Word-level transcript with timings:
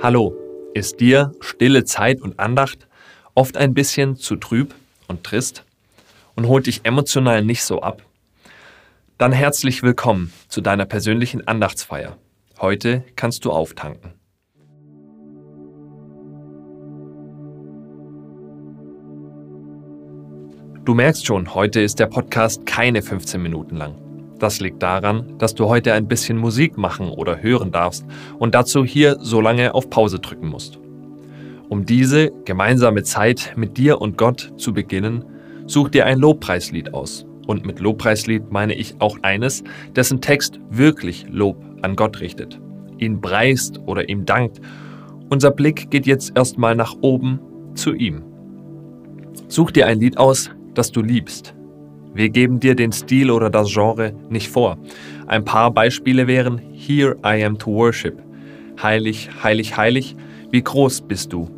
Hallo, 0.00 0.36
ist 0.74 1.00
dir 1.00 1.32
stille 1.40 1.82
Zeit 1.82 2.20
und 2.20 2.38
Andacht 2.38 2.86
oft 3.34 3.56
ein 3.56 3.74
bisschen 3.74 4.14
zu 4.14 4.36
trüb 4.36 4.72
und 5.08 5.24
trist 5.24 5.64
und 6.36 6.46
holt 6.46 6.68
dich 6.68 6.82
emotional 6.84 7.44
nicht 7.44 7.64
so 7.64 7.82
ab? 7.82 8.02
Dann 9.18 9.32
herzlich 9.32 9.82
willkommen 9.82 10.32
zu 10.46 10.60
deiner 10.60 10.86
persönlichen 10.86 11.48
Andachtsfeier. 11.48 12.16
Heute 12.60 13.02
kannst 13.16 13.44
du 13.44 13.50
auftanken. 13.50 14.12
Du 20.84 20.94
merkst 20.94 21.26
schon, 21.26 21.56
heute 21.56 21.80
ist 21.80 21.98
der 21.98 22.06
Podcast 22.06 22.66
keine 22.66 23.02
15 23.02 23.42
Minuten 23.42 23.74
lang. 23.74 24.07
Das 24.38 24.60
liegt 24.60 24.82
daran, 24.82 25.36
dass 25.38 25.54
du 25.54 25.66
heute 25.66 25.92
ein 25.92 26.06
bisschen 26.06 26.38
Musik 26.38 26.78
machen 26.78 27.08
oder 27.08 27.42
hören 27.42 27.72
darfst 27.72 28.06
und 28.38 28.54
dazu 28.54 28.84
hier 28.84 29.16
so 29.20 29.40
lange 29.40 29.74
auf 29.74 29.90
Pause 29.90 30.20
drücken 30.20 30.48
musst. 30.48 30.78
Um 31.68 31.84
diese 31.84 32.30
gemeinsame 32.44 33.02
Zeit 33.02 33.52
mit 33.56 33.76
dir 33.76 34.00
und 34.00 34.16
Gott 34.16 34.52
zu 34.56 34.72
beginnen, 34.72 35.24
such 35.66 35.90
dir 35.90 36.06
ein 36.06 36.18
Lobpreislied 36.18 36.94
aus. 36.94 37.26
Und 37.46 37.66
mit 37.66 37.80
Lobpreislied 37.80 38.50
meine 38.52 38.74
ich 38.74 38.94
auch 39.00 39.18
eines, 39.22 39.64
dessen 39.96 40.20
Text 40.20 40.60
wirklich 40.70 41.26
Lob 41.28 41.56
an 41.82 41.96
Gott 41.96 42.20
richtet, 42.20 42.60
ihn 42.98 43.20
preist 43.20 43.80
oder 43.86 44.08
ihm 44.08 44.24
dankt. 44.24 44.60
Unser 45.30 45.50
Blick 45.50 45.90
geht 45.90 46.06
jetzt 46.06 46.36
erstmal 46.36 46.74
nach 46.74 46.94
oben 47.00 47.40
zu 47.74 47.94
ihm. 47.94 48.22
Such 49.48 49.70
dir 49.72 49.86
ein 49.86 49.98
Lied 49.98 50.18
aus, 50.18 50.50
das 50.74 50.92
du 50.92 51.02
liebst, 51.02 51.54
wir 52.14 52.28
geben 52.30 52.60
dir 52.60 52.74
den 52.74 52.92
Stil 52.92 53.30
oder 53.30 53.50
das 53.50 53.72
Genre 53.72 54.12
nicht 54.28 54.48
vor. 54.48 54.78
Ein 55.26 55.44
paar 55.44 55.70
Beispiele 55.70 56.26
wären 56.26 56.58
Here 56.72 57.16
I 57.24 57.44
am 57.44 57.58
to 57.58 57.72
worship, 57.72 58.22
Heilig, 58.82 59.28
heilig, 59.42 59.76
heilig, 59.76 60.16
wie 60.50 60.62
groß 60.62 61.02
bist 61.02 61.32
du, 61.32 61.48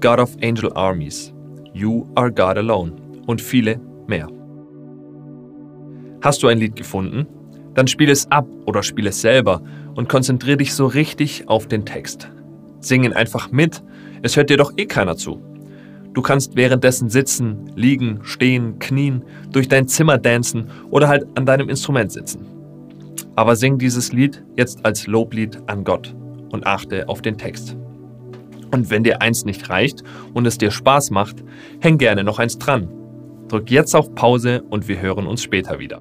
God 0.00 0.18
of 0.18 0.36
Angel 0.42 0.72
Armies, 0.74 1.32
You 1.72 2.06
are 2.14 2.30
God 2.30 2.56
alone 2.58 2.92
und 3.26 3.40
viele 3.40 3.80
mehr. 4.06 4.28
Hast 6.22 6.42
du 6.42 6.48
ein 6.48 6.58
Lied 6.58 6.76
gefunden? 6.76 7.26
Dann 7.74 7.86
spiel 7.86 8.10
es 8.10 8.30
ab 8.30 8.46
oder 8.64 8.82
spiel 8.82 9.06
es 9.06 9.20
selber 9.20 9.62
und 9.94 10.08
konzentriere 10.08 10.56
dich 10.56 10.74
so 10.74 10.86
richtig 10.86 11.48
auf 11.48 11.66
den 11.66 11.84
Text. 11.84 12.28
Singen 12.80 13.12
einfach 13.12 13.50
mit, 13.52 13.82
es 14.22 14.36
hört 14.36 14.50
dir 14.50 14.56
doch 14.56 14.72
eh 14.76 14.86
keiner 14.86 15.16
zu. 15.16 15.40
Du 16.16 16.22
kannst 16.22 16.56
währenddessen 16.56 17.10
sitzen, 17.10 17.70
liegen, 17.74 18.20
stehen, 18.22 18.78
knien, 18.78 19.22
durch 19.52 19.68
dein 19.68 19.86
Zimmer 19.86 20.16
dancen 20.16 20.70
oder 20.88 21.08
halt 21.08 21.26
an 21.34 21.44
deinem 21.44 21.68
Instrument 21.68 22.10
sitzen. 22.10 22.46
Aber 23.34 23.54
sing 23.54 23.76
dieses 23.76 24.14
Lied 24.14 24.42
jetzt 24.56 24.86
als 24.86 25.06
Loblied 25.06 25.58
an 25.66 25.84
Gott 25.84 26.16
und 26.52 26.66
achte 26.66 27.06
auf 27.10 27.20
den 27.20 27.36
Text. 27.36 27.76
Und 28.72 28.88
wenn 28.88 29.04
dir 29.04 29.20
eins 29.20 29.44
nicht 29.44 29.68
reicht 29.68 30.04
und 30.32 30.46
es 30.46 30.56
dir 30.56 30.70
Spaß 30.70 31.10
macht, 31.10 31.44
häng 31.80 31.98
gerne 31.98 32.24
noch 32.24 32.38
eins 32.38 32.56
dran. 32.56 32.88
Drück 33.48 33.70
jetzt 33.70 33.94
auf 33.94 34.14
Pause 34.14 34.62
und 34.70 34.88
wir 34.88 34.98
hören 34.98 35.26
uns 35.26 35.42
später 35.42 35.78
wieder. 35.78 36.00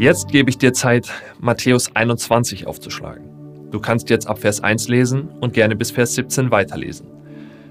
Jetzt 0.00 0.32
gebe 0.32 0.50
ich 0.50 0.58
dir 0.58 0.72
Zeit, 0.72 1.12
Matthäus 1.38 1.94
21 1.94 2.66
aufzuschlagen. 2.66 3.37
Du 3.70 3.80
kannst 3.80 4.08
jetzt 4.10 4.26
ab 4.26 4.38
Vers 4.38 4.62
1 4.62 4.88
lesen 4.88 5.28
und 5.40 5.52
gerne 5.52 5.76
bis 5.76 5.90
Vers 5.90 6.14
17 6.14 6.50
weiterlesen. 6.50 7.06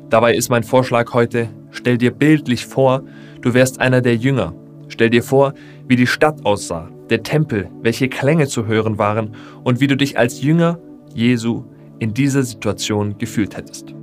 Dabei 0.09 0.35
ist 0.35 0.49
mein 0.49 0.63
Vorschlag 0.63 1.13
heute, 1.13 1.49
stell 1.71 1.97
dir 1.97 2.11
bildlich 2.11 2.65
vor, 2.65 3.03
du 3.41 3.53
wärst 3.53 3.81
einer 3.81 4.01
der 4.01 4.15
Jünger. 4.15 4.53
Stell 4.87 5.09
dir 5.09 5.23
vor, 5.23 5.53
wie 5.87 5.95
die 5.95 6.07
Stadt 6.07 6.45
aussah, 6.45 6.89
der 7.09 7.23
Tempel, 7.23 7.69
welche 7.81 8.07
Klänge 8.07 8.47
zu 8.47 8.67
hören 8.67 8.97
waren 8.97 9.35
und 9.63 9.79
wie 9.79 9.87
du 9.87 9.97
dich 9.97 10.17
als 10.17 10.41
Jünger 10.41 10.79
Jesu 11.13 11.63
in 11.99 12.13
dieser 12.13 12.43
Situation 12.43 13.17
gefühlt 13.17 13.57
hättest. 13.57 13.93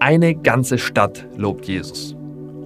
Eine 0.00 0.34
ganze 0.34 0.78
Stadt 0.78 1.26
lobt 1.36 1.66
Jesus. 1.66 2.16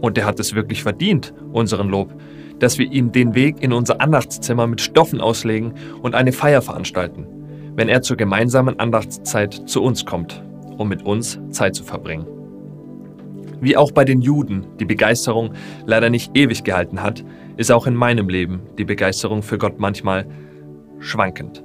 Und 0.01 0.17
er 0.19 0.25
hat 0.25 0.41
es 0.41 0.55
wirklich 0.55 0.83
verdient, 0.83 1.35
unseren 1.53 1.89
Lob, 1.89 2.15
dass 2.59 2.79
wir 2.79 2.91
ihm 2.91 3.13
den 3.13 3.35
Weg 3.35 3.63
in 3.63 3.73
unser 3.73 4.01
Andachtszimmer 4.01 4.67
mit 4.67 4.81
Stoffen 4.81 5.21
auslegen 5.21 5.75
und 6.03 6.15
eine 6.15 6.33
Feier 6.33 6.63
veranstalten, 6.63 7.27
wenn 7.75 7.89
er 7.89 8.03
zur 8.03 8.17
gemeinsamen 8.17 8.79
Andachtszeit 8.79 9.55
zu 9.67 9.83
uns 9.83 10.05
kommt, 10.05 10.43
um 10.77 10.89
mit 10.89 11.03
uns 11.03 11.39
Zeit 11.51 11.75
zu 11.75 11.85
verbringen. 11.85 12.27
Wie 13.61 13.77
auch 13.77 13.93
bei 13.93 14.05
den 14.05 14.23
Juden 14.23 14.67
die 14.79 14.87
Begeisterung 14.87 15.53
leider 15.85 16.09
nicht 16.09 16.37
ewig 16.37 16.65
gehalten 16.65 17.03
hat, 17.03 17.25
ist 17.59 17.71
auch 17.71 17.87
in 17.87 17.95
meinem 17.95 18.29
Leben 18.29 18.63
die 18.79 18.85
Begeisterung 18.85 19.43
für 19.43 19.59
Gott 19.59 19.79
manchmal 19.79 20.27
schwankend. 20.99 21.63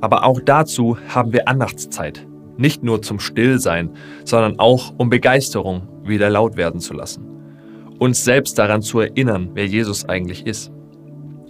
Aber 0.00 0.24
auch 0.24 0.40
dazu 0.40 0.98
haben 1.08 1.32
wir 1.32 1.48
Andachtszeit, 1.48 2.26
nicht 2.56 2.82
nur 2.82 3.02
zum 3.02 3.18
Stillsein, 3.18 3.90
sondern 4.24 4.58
auch 4.58 4.94
um 4.96 5.10
Begeisterung 5.10 5.88
wieder 6.04 6.30
laut 6.30 6.56
werden 6.56 6.80
zu 6.80 6.94
lassen. 6.94 7.26
Uns 7.98 8.24
selbst 8.24 8.58
daran 8.58 8.82
zu 8.82 9.00
erinnern, 9.00 9.50
wer 9.54 9.66
Jesus 9.66 10.08
eigentlich 10.08 10.46
ist. 10.46 10.70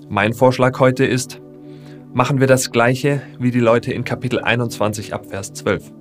Mein 0.08 0.32
Vorschlag 0.32 0.78
heute 0.78 1.04
ist, 1.04 1.40
machen 2.12 2.40
wir 2.40 2.46
das 2.46 2.70
gleiche 2.70 3.22
wie 3.38 3.50
die 3.50 3.60
Leute 3.60 3.92
in 3.92 4.04
Kapitel 4.04 4.40
21 4.40 5.12
ab 5.12 5.26
Vers 5.26 5.52
12 5.52 5.92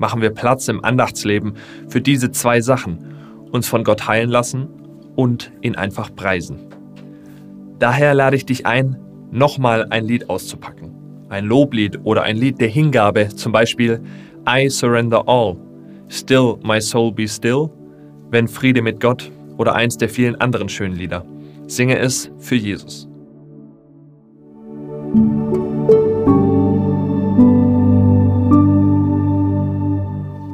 machen 0.00 0.22
wir 0.22 0.30
Platz 0.30 0.66
im 0.68 0.82
Andachtsleben 0.82 1.52
für 1.86 2.00
diese 2.00 2.32
zwei 2.32 2.62
Sachen, 2.62 3.14
uns 3.52 3.68
von 3.68 3.84
Gott 3.84 4.08
heilen 4.08 4.30
lassen 4.30 4.68
und 5.14 5.52
ihn 5.60 5.76
einfach 5.76 6.14
preisen. 6.16 6.58
Daher 7.78 8.14
lade 8.14 8.34
ich 8.34 8.46
dich 8.46 8.66
ein, 8.66 8.96
nochmal 9.30 9.86
ein 9.90 10.06
Lied 10.06 10.28
auszupacken. 10.30 11.26
Ein 11.28 11.44
Loblied 11.44 12.00
oder 12.02 12.22
ein 12.22 12.36
Lied 12.36 12.60
der 12.60 12.68
Hingabe, 12.68 13.28
zum 13.28 13.52
Beispiel 13.52 14.00
I 14.46 14.68
Surrender 14.68 15.22
All, 15.26 15.56
Still 16.08 16.58
My 16.62 16.80
Soul 16.80 17.12
Be 17.12 17.28
Still, 17.28 17.70
Wenn 18.30 18.48
Friede 18.48 18.80
mit 18.82 19.00
Gott 19.00 19.30
oder 19.58 19.74
eins 19.74 19.98
der 19.98 20.08
vielen 20.08 20.36
anderen 20.36 20.68
schönen 20.68 20.96
Lieder. 20.96 21.24
Singe 21.66 21.98
es 21.98 22.30
für 22.38 22.56
Jesus. 22.56 23.06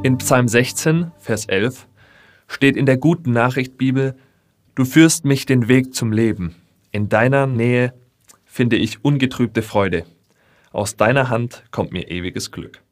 In 0.03 0.19
Psalm 0.19 0.49
16, 0.49 1.13
Vers 1.19 1.47
11 1.47 1.87
steht 2.49 2.77
in 2.77 2.87
der 2.87 2.97
guten 2.97 3.33
Nachricht 3.33 3.77
Bibel, 3.77 4.17
Du 4.75 4.85
führst 4.85 5.25
mich 5.25 5.47
den 5.47 5.69
Weg 5.69 5.95
zum 5.95 6.13
Leben. 6.13 6.55
In 6.93 7.09
deiner 7.09 7.47
Nähe 7.47 7.95
finde 8.45 8.77
ich 8.77 9.05
ungetrübte 9.05 9.63
Freude. 9.63 10.05
Aus 10.73 10.97
deiner 10.97 11.31
Hand 11.31 11.65
kommt 11.71 11.93
mir 11.93 12.11
ewiges 12.11 12.51
Glück. 12.51 12.83